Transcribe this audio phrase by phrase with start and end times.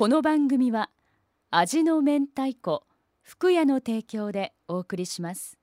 [0.00, 0.88] この番組は
[1.50, 2.84] 味の明太子
[3.20, 5.58] 福屋の提供でお送りします。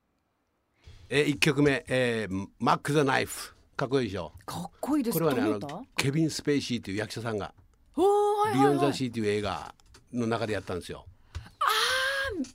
[1.10, 3.56] えー、1曲目、えー、マック・ザ・ナイフ。
[3.76, 4.32] かっこいいでしょ？
[4.46, 5.18] かっこいいです。
[5.18, 7.52] これはねあのケビン・スペイシーという役者さんが
[7.96, 8.78] おーは「ビヨン・ザ・い。
[8.78, 9.74] はいはいシー」という映画
[10.14, 11.08] の中でやったんですよ。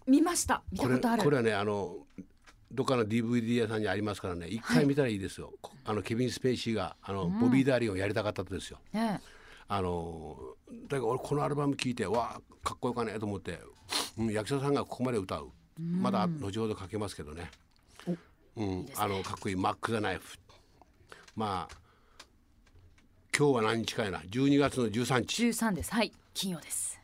[0.06, 0.62] 見ました。
[0.70, 1.24] 見たことある。
[1.24, 2.06] これはねあの
[2.70, 5.52] どっかの DVD 屋さんにありますからね一回見たらいいですよ。
[5.60, 8.78] こあのケビン・スペイシーがあの、ボビー・ダーリンをやりたかったとですよ。
[8.92, 9.20] ね
[9.74, 10.36] あの
[10.88, 13.58] だから俺このアルバム聴いてわあかっこよかねと思って、
[14.18, 15.48] うん、役者さんがここまで歌う、
[15.80, 17.50] まだ後ほどかけますけどね、
[18.56, 20.38] うんあのかっこいい「マック・ザ・ナイフ」
[21.34, 21.76] まあ
[23.34, 24.18] 今日は何日かやな。
[24.18, 25.46] 12月の13日。
[25.46, 25.90] 13です。
[25.90, 26.12] はい。
[26.34, 27.00] 金曜です。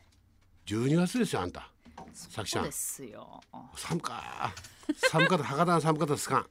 [0.67, 1.71] 12月ですよあんた。
[2.13, 2.71] さきちゃそうんで。
[2.71, 3.41] すよ。
[3.75, 4.53] 寒か。
[5.09, 5.43] 寒かった。
[5.43, 6.47] 博多の寒かったですか。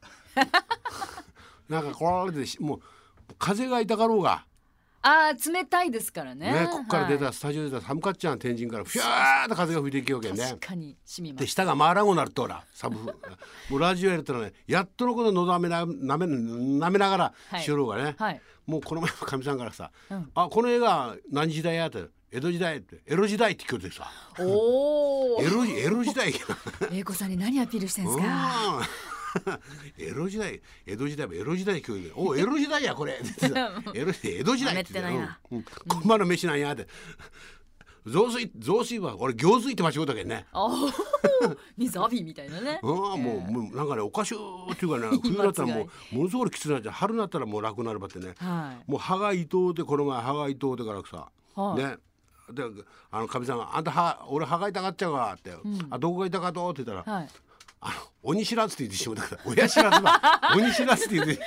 [1.71, 2.81] なんかこれでしもう
[3.39, 4.45] 風が痛かろうが
[5.11, 6.53] あー冷たいですからね。
[6.53, 7.35] ねこっから出た、はい。
[7.35, 10.43] スタジオ出たら寒かっちゃん天神からふやーっと風が吹いていきようけんね。
[10.45, 13.07] 確かに染みまです下が回らんごなるとほらサブフ
[13.71, 17.63] もうラジオやるとらねやっとのことのどめななめなめながらはい。
[17.63, 18.41] しよろうがね、はい。
[18.67, 20.31] もうこの前もかみさんからさ「うん。
[20.35, 26.35] あこの映画何時代や?」って「江戸時代」って「エロ時代」って聞こえてさおおエロエロ時代
[26.93, 28.25] 英子さんに何アピールしてんですか？
[29.47, 36.87] うんエロ時代江戸時代もエロ時代聞こえて「おエロ時代やこれ」ってさエロ江戸時代」ってなめてこんまの飯なんや」って
[38.09, 40.47] 「雑炊雑炊は俺行水って間違うたけんね。
[40.53, 40.91] おお
[41.77, 42.81] 水浴びみたいなね。
[42.83, 48.35] うん、もう、もうなんかねおかしゅうっていうかね 冬だったらもうものすごいきつくなっちゃう春になったらもう楽になるばってね。
[48.39, 48.91] はい。
[48.91, 51.83] もう歯が痛うてこの前歯が痛うてからさ、はい。
[51.83, 51.97] ね。
[52.51, 52.63] で
[53.11, 55.53] あのかみさんが「あんた歯俺歯が痛がっちゃうわ」って
[55.91, 57.29] 「あどこが痛かと?」って言ったら「はい
[57.81, 61.39] あの鬼知らずって言ってしまったから親知らずだ 鬼知らずって言って。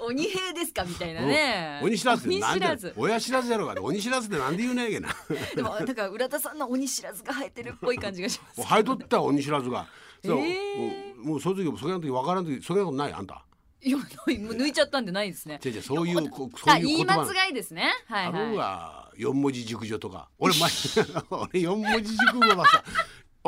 [0.00, 0.84] 鬼兵ですか？
[0.84, 1.78] みたいなね。
[1.82, 1.86] うん。
[1.88, 2.94] 鬼知らずってなんで鬼知らず。
[2.96, 5.08] 親知らずやろうが鬼知らずってなんで言うねえけな。
[5.54, 9.86] でもだから浦田さんの鬼知らずが生えてるっぽい感じがしますもう生えとった鬼知らずが。
[10.24, 10.92] そう、えも
[11.24, 13.12] うもうその時もそれの時分からん時それなことない？
[13.12, 13.42] あんた。
[13.82, 15.60] いやもう抜いちゃったんでないですね。
[15.64, 17.92] 違う違うそういうこそういいう言葉間違いですね。
[18.08, 20.28] はいあるいはいは四文字熟女とか。
[20.38, 20.68] 俺前
[21.30, 22.82] 俺四文字熟語はさ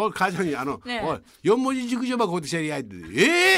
[0.04, 1.06] おい母ちゃんにあの、ねえ。
[1.06, 2.96] おい四文字熟女ばこうやってシャリ合いって。
[3.16, 3.56] え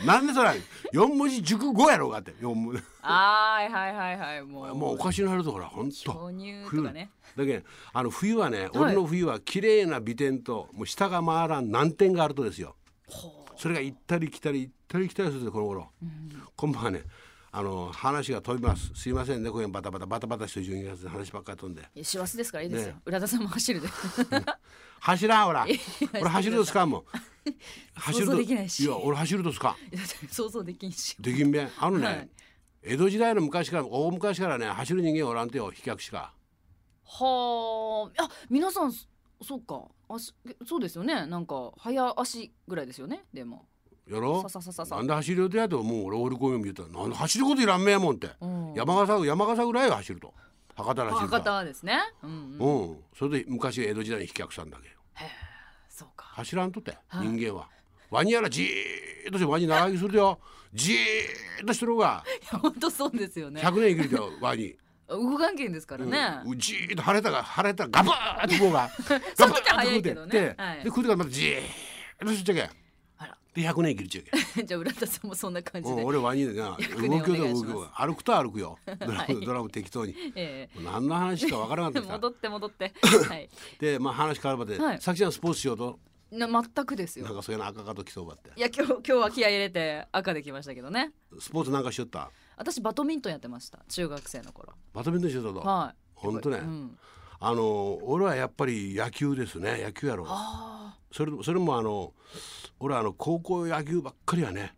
[0.00, 0.50] え なんでそれ？
[0.92, 2.34] 四文字熟語やろうがって。
[2.40, 2.82] 四文字。
[3.00, 4.42] はいはいはいはい。
[4.42, 4.74] もう。
[4.74, 6.12] もうおかしなるとほら本当。
[6.12, 7.10] 巨乳とかね。
[7.36, 12.76] だけどあの冬はね、俺の冬は綺麗な美点ともう下が回らん難点があるとですよ。
[13.56, 15.88] それが行ったり来たり行ったり来たりするでこの頃、
[16.56, 17.02] 今晩はね
[17.54, 18.92] あの話が飛びます。
[18.94, 21.82] すいませんねこれバタバタバタバタして12月で話ばっかり飛んで。
[22.02, 23.88] 師走ですからいいですよ、ね浦田さんも走るで。
[25.00, 25.66] 走らんほら。
[25.68, 25.76] や
[26.14, 27.04] 俺走るとすかんもん。
[27.94, 28.86] 走ると想像できないし。
[28.86, 29.76] や俺走るとすかん
[30.28, 31.14] 想像できんし。
[31.20, 31.70] できんべん。
[31.78, 32.30] あのね、はい。
[32.84, 36.32] 江戸時代の昔から大昔からね走る人間おらんてよ飛脚しか。
[37.04, 38.22] はあ。
[38.24, 39.06] あ皆さんそ
[39.42, 39.90] そうか。
[40.08, 40.34] 足
[40.66, 41.26] そうですよね。
[41.26, 43.66] なんか早足ぐらいですよねでも
[44.10, 44.42] やろ？
[44.42, 45.82] さささささなんで走る予定やと？
[45.82, 48.74] もう俺俺こういうの見たらなんで走ることいらんめやもんって、うん。
[48.74, 50.34] 山笠山笠ぐらいは走ると。
[50.74, 51.98] 博多らしい博多ですね。
[52.22, 52.96] うん、うん、うん。
[53.16, 54.94] それで昔江戸時代に飛脚さんだけよ。
[55.88, 56.26] そうか。
[56.26, 57.28] 走らんとって、はい。
[57.28, 57.68] 人間は。
[58.10, 60.38] ワニやらじーっとしてワニ長生きするよ。
[60.74, 60.96] じー
[61.62, 62.24] っとしてる方が。
[62.42, 63.60] いや本当そうですよね。
[63.60, 64.74] 100年生きるよワニ。
[65.08, 68.88] 動かんけんですからね、うん、じーっと晴れたが晴れたガブーってこうが。
[69.36, 70.32] その時は早いけどね。
[70.32, 70.78] で、はい。
[70.78, 72.70] で食うてからまたじーっとしちゃけ
[73.54, 74.64] で100年生きるっちゃけ。
[74.64, 77.80] じゃあ浦田さんもそんな感じで、うん、俺ワニでな 100動きよ動きよ。
[77.82, 78.78] う歩くと歩くよ。
[78.86, 80.14] ドラム,、はいドラム適当に。
[80.34, 82.08] え何の話かわからなかえった。
[82.08, 82.92] さ戻って戻って。
[83.28, 83.48] はい。
[83.78, 85.00] でまあ話変わるまで、はい。
[85.00, 85.98] さきちゃんスポーツしようと？
[86.30, 87.26] な全くですよ。
[87.26, 91.12] なんかそういうの赤かときそうばっていや今日今日は気合い入れて赤できましたけどね。
[91.38, 92.30] スポーツなんかしよった？
[92.56, 94.72] 私バドミントンやってました中学生の頃。
[94.94, 95.96] バドミントンしよったと、はい。
[96.14, 96.56] ほんとね。
[96.58, 96.98] うん、
[97.38, 99.82] あの俺はやっぱり野球ですね。
[99.82, 100.26] 野球やろう。
[100.30, 102.12] あそれそれもあの
[102.80, 104.74] 俺はあの高校野球ばっかりはね、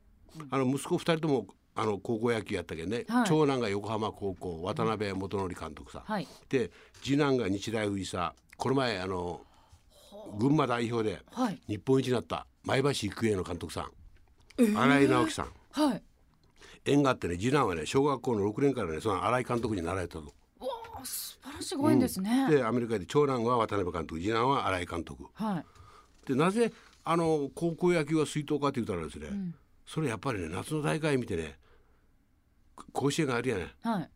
[0.50, 3.26] あの息子2人ともあの高校野球やったけんね、はい。
[3.26, 6.28] 長男が横浜高校渡辺元則監督さ、あはい。
[6.48, 6.70] で
[7.02, 9.40] 次男が日大藤沢この前あの
[10.38, 11.60] 群馬代表ではい。
[11.68, 13.90] 日本一になった前橋育英の監督さん、
[14.58, 15.48] 新井直樹さん。
[15.72, 16.02] はい。
[16.84, 20.20] 縁があってね次男はね小学校の6年からねその新井監督に習えたと。
[20.20, 20.32] わ
[21.00, 25.24] あ素晴らしいご縁ですね、でアメリカで長男は渡辺監督次男は新井監督。
[25.34, 25.64] はい
[26.26, 26.72] でなぜ
[27.04, 29.28] あの高校野球が水筒かって言ったらですね、
[29.86, 31.58] それやっぱりね夏の大会見てね
[32.92, 34.10] 甲子園があるやねはい。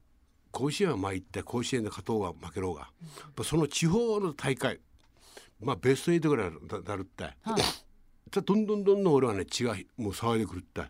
[0.50, 2.86] 甲子園はまあ行って甲子園で勝とうが負けろうが、や
[3.28, 4.80] っぱその地方の大会
[5.60, 7.34] まあベスト8ぐらいななるって、はい。
[8.30, 10.82] どんどんどんどん俺はね血がもう騒いでくるって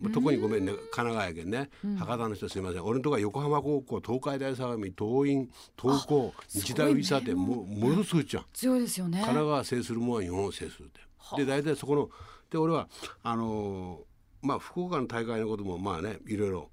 [0.00, 1.96] まあ特にごめんね神奈川やけんね、うん。
[1.96, 2.84] 博多の人すいません。
[2.84, 5.48] 俺のとこは横浜高校東海大相模東院
[5.80, 8.44] 東高日大ウィサってもものすごいじゃん。
[8.52, 9.18] 強いですよね。
[9.18, 10.86] 神奈川制するもんは日本を制する。
[10.86, 12.10] ってはで大体そこの
[12.50, 12.88] で俺は
[13.22, 16.70] あのーまあ福岡の大会のこともまあねいろいろ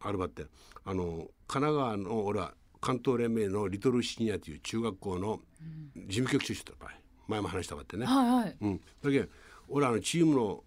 [0.00, 0.46] あるばって。
[0.84, 5.40] あのー神奈川の俺は関東連盟のリトルシニアという中学校の
[5.94, 6.92] 事務局長してた場合。
[7.28, 8.56] 前も話したばってね、はいはい。
[8.60, 9.28] うん、だけど
[9.68, 10.64] 俺あのチームの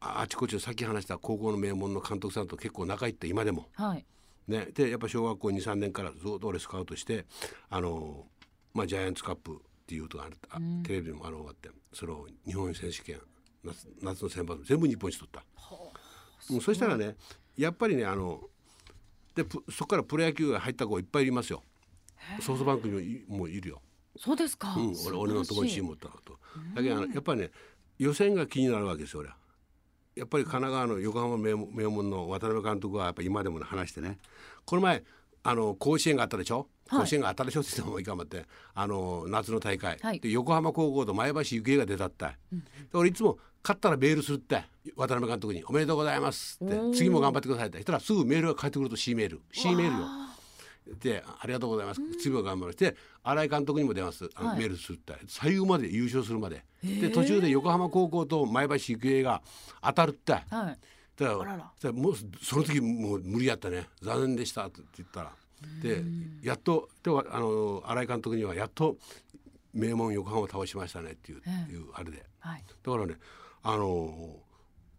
[0.00, 3.68] ああちこちでさっき話した高校の名門の監督さんと結構仲いいって今でも。
[3.74, 4.04] はい。
[4.48, 7.24] ね、でやっぱ小学校23年からずっと俺スカウトして
[7.68, 8.26] あの、
[8.74, 9.56] まあ、ジャイアンツカップっ
[9.86, 10.82] ていうとがあるあうん。
[10.82, 13.20] テレビでもあのがあってその日本選手権
[13.62, 15.44] 夏夏の選抜全部日本一取った、
[16.52, 17.14] うん、そしたらね
[17.56, 18.40] やっぱりねあの
[19.34, 21.62] でプそこからプロ野球が入った子いっぱいいますよ。
[22.40, 23.80] ソフトバンクにもいもういるよ、
[24.16, 26.38] そうですか、うん、俺俺のところにチーム持ったのと。
[26.74, 27.50] だけどやっぱりね
[27.98, 29.36] 予選が気になるわけですよ俺は。
[30.16, 34.18] やっぱり神奈川の横浜名門の渡辺監督はやっぱ今でもね話してね。
[34.64, 35.02] この前
[35.42, 37.00] あの甲子園があったでしょ、はい。
[37.00, 37.60] 甲子園があったでしょ？
[37.60, 38.44] って言ってもいいかもって。
[38.74, 40.20] あの夏の大会、はい。
[40.20, 42.60] で横浜高校と前橋育英が出たって、で
[42.92, 44.64] 俺いつも勝ったらメールするって。
[44.96, 46.74] 渡辺監督に「おめでとうございます」って。
[46.74, 47.76] おー「次も頑張ってください」って。
[47.76, 49.40] 言ったらすぐメールが返ってくると C メール。
[49.52, 50.06] C メールよ。
[50.88, 52.00] わでありがとうございます。
[52.18, 54.24] 次も頑張るして新井監督にも出ます。
[54.34, 54.58] はい。
[54.58, 55.14] メールするって。
[55.28, 56.64] 最後まで優勝するまで。
[56.82, 59.42] で途中で横浜高校と前橋育英が
[59.82, 60.32] 当たるって。
[60.32, 60.78] だかあはい
[61.18, 63.88] らあらもうその時もう無理やったね。
[64.02, 65.32] 残念でしたって言ったら。
[65.82, 66.02] で
[66.42, 68.96] やっとであの新井監督にはやっと
[69.74, 71.72] 名門横浜を倒しましたねっていう,、ええ。
[71.72, 72.24] いうあれで。
[72.38, 72.64] はい。
[72.82, 73.16] だからね
[73.62, 74.36] あの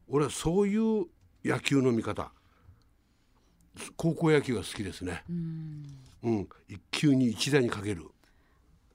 [0.07, 1.06] 俺はそういう
[1.44, 2.31] 野球の見方
[3.95, 5.23] 高校野球が好きですね。
[5.29, 5.85] うん。
[6.23, 8.06] うん、一球に一打にかける。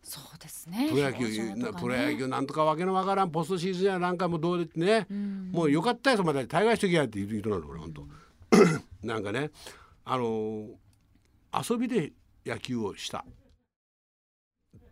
[0.02, 0.88] そうですね。
[0.90, 1.54] プロ野球、ね。
[1.56, 5.50] なプロ野球なんとかわけのわからんポストシーズンやなんかもどうでね、ん。
[5.50, 8.06] もうよかったよそまで大概しときやって言う人なの俺本当、
[9.02, 9.50] なんかね
[10.04, 10.68] あのー
[11.68, 12.12] 遊びで
[12.44, 13.24] 野球をした。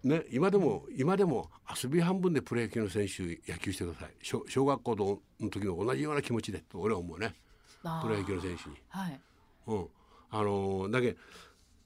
[0.03, 1.51] ね、今でも今でも
[1.83, 4.11] 遊び半分でプロ野球の選手野球してください。
[4.23, 4.97] 小小学校
[5.41, 7.35] の時の同じような気持ちでと俺は思うね。
[7.83, 8.77] プロ野球の選手に。
[8.89, 9.21] はい
[9.67, 9.87] うん、
[10.31, 11.17] あのーだけ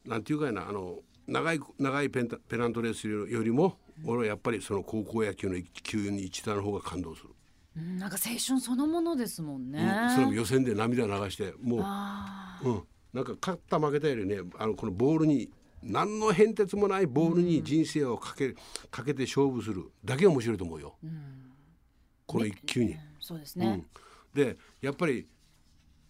[0.06, 7.28] なんていうかやなあの長い長いペンタペナントレースよりも、俺はやっぱりその高校野球の一球に一打の方が感動する、
[7.76, 7.98] うん。
[7.98, 12.82] なんか青春そのものですもんね、うん、それも予選で涙流してもう、あうん、
[13.12, 14.38] なんか勝った負けたよりね。
[14.58, 15.50] あのこのボールに
[15.82, 18.54] 何の変哲もないボールに人生をかけ,、
[18.90, 19.92] かけて勝負する。
[20.04, 21.52] だけが面白いと思うよ、ー、うん。
[22.26, 22.96] この一球に。
[23.20, 23.84] そうですね。
[24.34, 25.28] うん、でやっぱり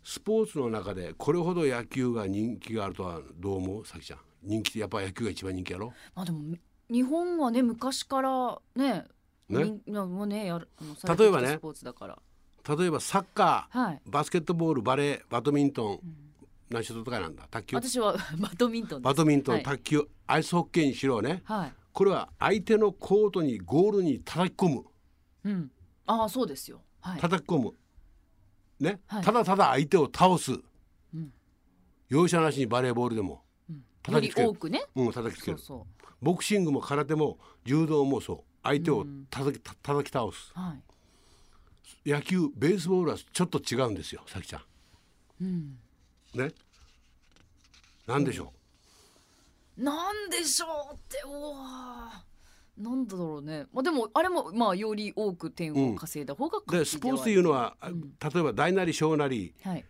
[0.08, 3.86] スポーツの中でこれほど野球が人気があるとはどう思う？
[3.86, 4.20] さきちゃん。
[4.42, 5.92] 人気ってやっぱ野球が一番人気やろ？
[6.14, 6.58] まあでもみ
[6.90, 9.04] 日本はね昔からね
[9.50, 9.78] ね。
[9.86, 10.66] みもうねやる
[11.18, 11.48] 例えばね。
[11.48, 12.18] スポーツだから。
[12.74, 14.00] 例えばサッカー、はい。
[14.06, 16.00] バスケットボールバレーバドミントン、
[16.70, 17.46] 何しろとかなんだ？
[17.50, 17.76] 卓球？
[17.76, 21.42] 私は バドミントンバドミントン、はい、卓球アイスホッケーにしろね。
[21.44, 21.72] はい。
[21.92, 24.84] これは相手のコートにゴールに叩き込む。
[25.44, 25.70] うん、
[26.06, 26.80] ああそうですよ。
[27.02, 27.20] はい。
[27.20, 27.74] 叩き込む
[28.80, 29.22] ね、はい。
[29.24, 30.62] ただただ相手を倒す、ん。
[32.08, 33.42] 容赦なしにバレーボールでも。
[34.02, 34.50] 叩きつける。
[34.50, 34.84] 多くね。
[34.94, 35.58] うん叩きつける。
[36.22, 38.40] ボクシングも空手も柔道もそう。
[38.62, 40.52] 相手を叩き,た、叩き倒す。
[40.56, 40.74] うは
[42.04, 42.10] い。
[42.10, 44.62] 野球ベースボールはちょっと違うんですよさきちゃ
[45.40, 45.46] うん。
[45.46, 45.78] ん
[46.34, 46.52] ね？
[48.06, 48.52] なんでしょ
[49.76, 52.24] なんでしょうっておわ
[52.78, 53.66] なんだろうね。
[53.72, 58.00] まあでもあれもまあより多く点を稼いだ方がうでスポーツというのは、あん。
[58.00, 59.84] 例えば大なり小なりはい。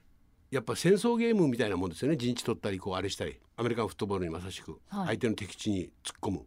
[0.51, 2.17] やっぱ戦争ゲームみたいなもんですよね。
[2.17, 3.39] 陣地取ったりこうあれしたり。
[3.57, 4.81] アメリカンフットボールにまさしく。
[4.89, 5.07] はい。
[5.09, 6.47] 相手の敵地に突っ込む、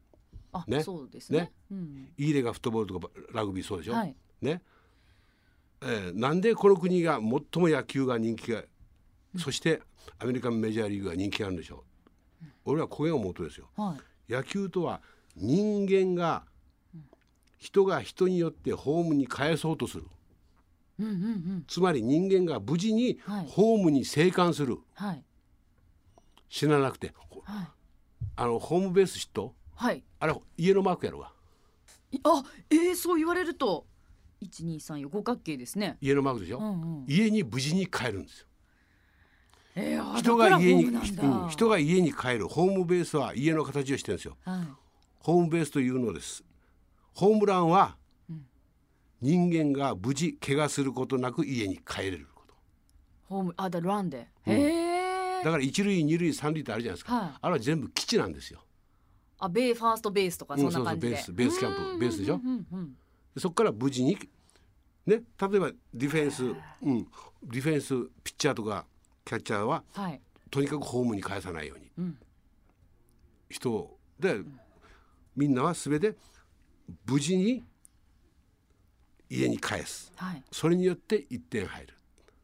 [0.53, 0.81] あ、ね。
[0.81, 1.39] そうですね。
[1.39, 1.51] ね。
[1.71, 2.10] うん。
[2.17, 4.15] イーレがフットボールとかラグビーそうでしょ、はい。
[4.41, 4.63] ね、
[5.81, 8.63] えーなんでこの国が最も野球が人気が、
[9.38, 9.81] そして
[10.17, 11.83] アメリカンメジャーリーグが人気があるんでしょ
[12.41, 13.69] う、俺はこれが元ですよ。
[13.75, 13.95] は
[14.27, 14.31] い。
[14.33, 15.01] 野球とは
[15.35, 16.43] 人間が
[17.57, 20.05] 人が人によってホームに返そうとする。
[21.00, 21.65] うんうんうん。
[21.67, 23.45] つまり人間が無事にはい。
[23.47, 24.79] ホームに生還する。
[24.95, 25.23] はい。
[26.50, 27.13] 死ななくて。
[27.29, 27.67] ほはい。
[28.35, 30.03] あのホームベース知っとはい。
[30.19, 31.31] あれ家のマークやろが。
[32.11, 33.85] いあえー、そう言われると
[34.41, 35.97] 一二三四五角形ですね。
[36.01, 37.05] 家のマークでしょ、うんうん。
[37.07, 38.47] 家に無事に帰るんですよ。
[39.75, 40.91] えー、あ人が家に、
[41.50, 44.35] 人が家に帰るホームベースは家の形をしてるんですよ。
[44.43, 44.90] はい
[45.24, 46.44] ホームベースというのです。
[47.13, 47.96] ホームランは
[48.30, 48.46] うん
[49.22, 52.56] 人間が無事怪我することなく家に帰れること。
[53.30, 54.54] ホームあだランで、うん。
[54.54, 57.32] へえだから一塁二塁三塁ってあるじゃないですか、はい。
[57.42, 58.63] あれは全部基地なんですよ。
[59.38, 62.36] あベーファーストベースとかうんそんな感じで、そうそうベースベースキャンプうんベースでしょ？
[62.36, 62.96] うんうん。
[63.38, 64.18] そこから無事に
[65.06, 66.56] ね、例えばディフェンス、うん、
[67.44, 68.86] ディフェンスピッチャーとか
[69.25, 70.22] キャッチャーははい。
[70.50, 72.18] とにかくホームに返さないように、うん。
[73.50, 73.98] 人を。
[74.20, 74.42] で、
[75.35, 76.15] みんなは全て
[77.05, 77.63] 無事に
[79.29, 80.11] 家に返す。
[80.15, 80.43] はい。
[80.51, 81.93] それによって1点入る。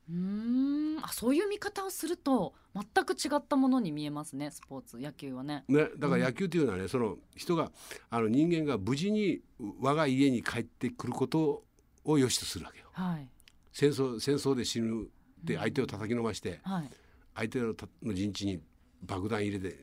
[0.09, 0.99] うーん。
[1.03, 4.97] あそういう見方をすると全く違ったものに見えますねスポーツ。
[4.97, 5.65] 野球はね。
[5.67, 7.71] ね、だから野球というのはね、その人が
[8.09, 9.41] あの人間が無事に
[9.81, 11.63] 我が家に帰ってくること
[12.05, 12.85] を良しとするわけよ。
[12.93, 13.27] はい。
[13.73, 16.89] 戦争戦争で死ぬって相手を叩きのまして、はい。
[17.35, 17.75] 相手の
[18.13, 18.59] 陣地に
[19.03, 19.77] 爆弾入れて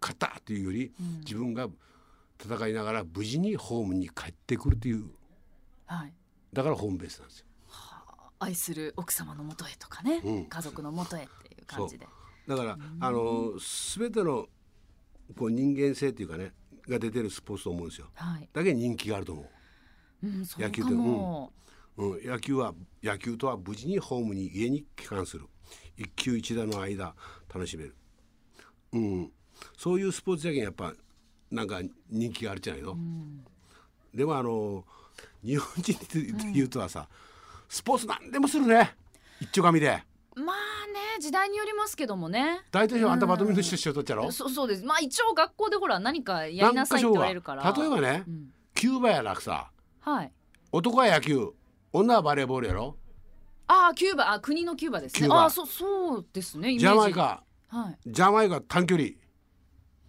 [0.00, 1.18] 勝ったっていうより、うん。
[1.20, 1.68] 自分が
[2.42, 5.10] 戦いながら無事にホームに帰ってくるという。
[5.86, 6.12] はい。
[6.52, 7.46] だからホームベースなんですよ。
[8.38, 10.44] 愛する奥様のもとへとかね、うん。
[10.46, 12.06] 家族のもとへっていう感じで。
[12.46, 13.52] だからあの
[13.96, 14.46] 全ての
[15.36, 16.52] こう人間性っていうかね
[16.88, 18.08] が出てるスポーツと思うんですよ。
[18.14, 20.26] はい、だけに人気があると思う。
[20.26, 21.52] うん、野球かも、
[21.96, 25.46] うん、野球は野球とは無事にホームに家に帰還する。
[25.96, 27.14] 一球一打の間
[27.52, 27.96] 楽しめる、
[28.92, 29.32] うん、
[29.76, 30.92] そういうスポーツじゃけんやっぱ
[31.50, 33.44] なんか人気があるじゃないの、うん。
[34.14, 34.84] でもあの
[35.44, 37.08] 日本人で言うとはさ、
[37.68, 38.94] スポーツ何でもするね。
[39.40, 40.02] 一丁紙で。
[40.34, 42.62] まあね時代によりますけどもね。
[42.70, 44.84] 大体あんたバドミントンしようとっちゃろそうそうです。
[44.84, 47.72] まあ一応学校でほら何かやりなさいって言われるから。
[47.72, 48.52] 例えばね、うん。
[48.74, 50.32] キューバやらくさはい。
[50.72, 51.52] 男は野球
[51.92, 52.96] 女はバレーボールやろ？
[53.68, 55.28] ああキューバあ国のキューバですね。
[55.30, 56.80] ああそうそうですねジ。
[56.80, 57.42] ジャマイカ。
[57.68, 57.98] はい。
[58.06, 59.10] ジャマイカ短距離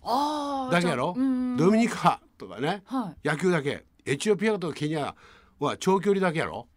[0.04, 1.14] だけやろ？
[1.58, 3.28] ドミニカとかねはい。
[3.28, 3.86] 野球だけ。
[4.06, 5.16] エチオピアとケニア
[5.60, 6.68] は長距離だけやろ？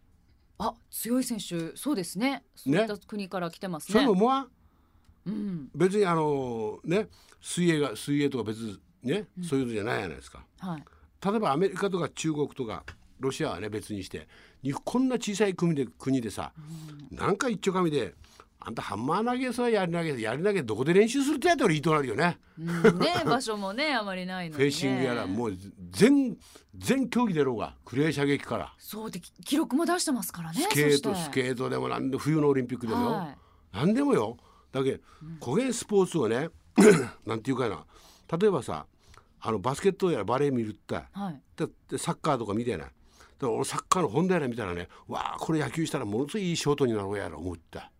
[0.57, 2.43] あ強い選手そうですね。
[2.55, 4.47] そういった国から来てますそれねも思わん？
[5.25, 5.69] うん。
[5.73, 7.07] 別にあのね
[7.41, 10.45] 水泳が水泳とか別ね、そういうのじゃないじゃないですか。
[10.59, 10.83] はい。
[11.25, 12.83] 例えばアメリカとか中国とか
[13.19, 14.27] ロシアはね別にして
[14.61, 16.51] にこんな小さい国で国でさ、
[17.09, 18.13] なんか一丁紙で
[18.63, 22.37] あんたハンマー投げさやり投げやり投げどこで練習するってやったらいいとなるよね。
[22.59, 25.57] うんね 場所もねあまりないのに、ね、フェンシングやらもう
[25.89, 26.37] 全
[26.75, 28.73] 全競技出ろうがクレー射撃から。
[28.77, 33.35] そうでき記録も出してますからねスケートスケートでもなんで冬のオリンピックでもよ、は
[33.73, 33.77] い。
[33.77, 34.37] なんでもよ。
[34.71, 34.99] だけど
[35.43, 36.49] 古元スポーツをね
[37.25, 37.83] なんていうかな。
[38.37, 38.85] 例えばさ
[39.39, 41.01] あのバスケットやらバレー見るって。
[41.13, 41.41] はい。
[41.55, 42.91] だってサッカーとか見てやない。
[43.41, 47.91] だから俺サッカーの本題やら見たらねわあこれ野球したらものすごいいいショートになろうやろ思った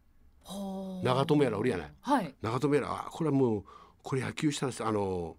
[1.03, 1.91] 長友やら俺やない？
[2.01, 2.36] はい。
[2.41, 3.63] 長友やらあこれはもう
[4.03, 5.36] これ野球したらあの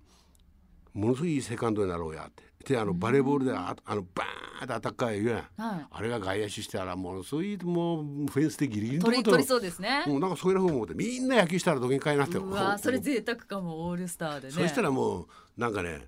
[0.95, 2.43] ものすごいいいセカンドになろうやって。
[2.65, 5.39] であのバレーボールでああのバーンってアタッカー言うやん。
[5.61, 5.87] はい。
[5.91, 12.39] あれが外野手してたらものすごいもうフェンスでギリギリのとこと取り取りそうですね、もうなんかそういうふうに思ってみんな野球したらどげんかいなって。
[12.39, 14.53] うわそれ贅沢かもオールスターでね。
[14.53, 16.07] そしたらもうなんかね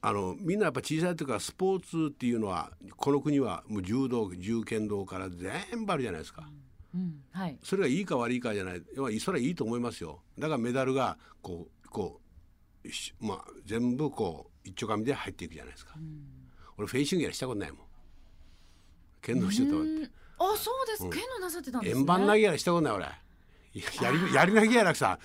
[0.00, 6.44] あのみんなやっぱ小さい時からスポーツっていうのはこの国はもう柔道銃剣道から全部あるじゃないですか。
[6.46, 6.67] うん
[7.32, 8.82] はいそれがいいか悪いかじゃない
[9.20, 10.20] それはいいと思いますよ。
[10.38, 12.20] だからメダルがこうこ
[12.84, 15.94] うしまあ全部こう一丁紙で入っていくじゃないですか。
[16.76, 17.80] 俺フェンシングやらしたことないもん。
[19.20, 23.04] 剣道してたわってうんあそうです、剣のなさってたんですね円盤投げやらしたことない俺。
[23.04, 23.12] や
[24.12, 25.18] りやり投げやらさ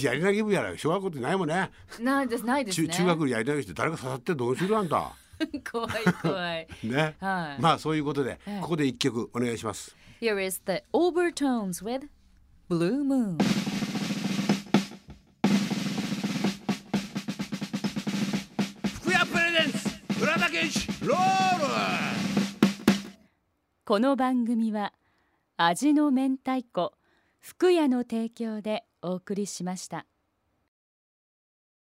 [0.00, 1.70] やり投げ部やら小学校ってないもんね。
[2.00, 5.12] ないですないです中ね中学でやり投げして誰か刺さってどうするあんた。
[5.70, 5.90] 怖い
[6.22, 7.16] 怖い ね。
[7.20, 9.94] はいまあそういうことで、はいここで一曲お願いします。
[10.20, 12.08] Here is the Overtones with
[12.68, 13.36] Blue Moon
[19.00, 21.64] 福屋プレゼンツ浦田健一ロール。
[23.84, 24.92] この番組は
[25.58, 26.92] 味の明太子
[27.40, 30.06] 福屋の提供でお送りしました